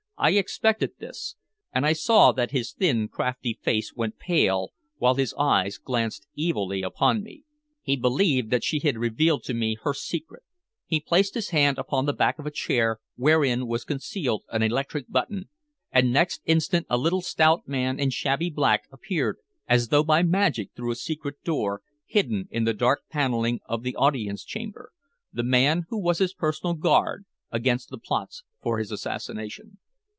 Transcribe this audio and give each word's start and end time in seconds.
I 0.23 0.33
expected 0.33 0.91
this!" 0.99 1.35
And 1.73 1.83
I 1.83 1.93
saw 1.93 2.31
that 2.33 2.51
his 2.51 2.73
thin, 2.73 3.07
crafty 3.07 3.57
face 3.63 3.95
went 3.95 4.19
pale, 4.19 4.69
while 4.97 5.15
his 5.15 5.33
eyes 5.33 5.79
glanced 5.79 6.27
evilly 6.37 6.83
upon 6.83 7.23
me. 7.23 7.43
He 7.81 7.95
believed 7.95 8.51
that 8.51 8.63
she 8.63 8.77
had 8.81 8.99
revealed 8.99 9.41
to 9.45 9.55
me 9.55 9.77
her 9.81 9.95
secret. 9.95 10.43
He 10.85 10.99
placed 10.99 11.33
his 11.33 11.49
hand 11.49 11.79
upon 11.79 12.05
the 12.05 12.13
back 12.13 12.37
of 12.37 12.45
a 12.45 12.51
chair 12.51 12.99
wherein 13.15 13.65
was 13.65 13.83
concealed 13.83 14.43
an 14.49 14.61
electric 14.61 15.09
button, 15.09 15.49
and 15.91 16.13
next 16.13 16.41
instant 16.45 16.85
a 16.87 16.99
little 16.99 17.21
stout 17.21 17.67
man 17.67 17.99
in 17.99 18.11
shabby 18.11 18.51
black 18.51 18.83
appeared 18.91 19.37
as 19.67 19.87
though 19.87 20.03
by 20.03 20.21
magic 20.21 20.69
through 20.75 20.91
a 20.91 20.95
secret 20.95 21.43
door 21.43 21.81
hidden 22.05 22.47
in 22.51 22.63
the 22.65 22.75
dark 22.75 23.01
paneling 23.09 23.59
of 23.65 23.81
the 23.81 23.95
audience 23.95 24.43
chamber 24.45 24.91
the 25.33 25.41
man 25.41 25.85
who 25.89 25.97
was 25.97 26.19
his 26.19 26.35
personal 26.35 26.75
guard 26.75 27.25
against 27.49 27.89
the 27.89 27.97
plots 27.97 28.43
for 28.61 28.77
his 28.77 28.91
assassination. 28.91 29.79